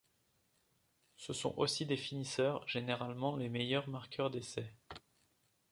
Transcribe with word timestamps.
Ce 1.15 1.31
sont 1.31 1.53
aussi 1.57 1.85
des 1.85 1.95
finisseurs, 1.95 2.67
généralement 2.67 3.35
les 3.35 3.49
meilleurs 3.49 3.87
marqueurs 3.87 4.31
d'essais. 4.31 4.73